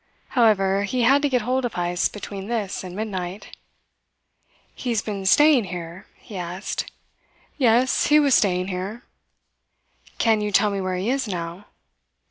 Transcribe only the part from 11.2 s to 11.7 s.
now?"